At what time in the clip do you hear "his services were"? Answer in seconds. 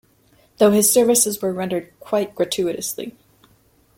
0.71-1.53